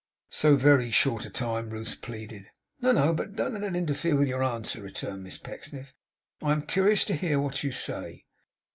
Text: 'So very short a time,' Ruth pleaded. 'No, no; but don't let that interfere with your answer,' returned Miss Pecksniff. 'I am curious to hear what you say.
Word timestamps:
'So 0.31 0.55
very 0.55 0.89
short 0.89 1.27
a 1.27 1.29
time,' 1.29 1.69
Ruth 1.69 2.01
pleaded. 2.01 2.47
'No, 2.81 2.91
no; 2.91 3.13
but 3.13 3.35
don't 3.35 3.53
let 3.53 3.61
that 3.61 3.75
interfere 3.75 4.15
with 4.15 4.27
your 4.27 4.41
answer,' 4.43 4.81
returned 4.81 5.21
Miss 5.23 5.37
Pecksniff. 5.37 5.93
'I 6.41 6.51
am 6.51 6.61
curious 6.63 7.05
to 7.05 7.13
hear 7.15 7.39
what 7.39 7.63
you 7.63 7.71
say. 7.71 8.25